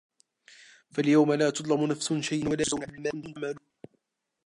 [0.91, 3.55] فَاليَومَ لا تُظلَمُ نَفسٌ شَيئًا وَلا تُجزَونَ إِلّا ما كُنتُم تَعمَلونَ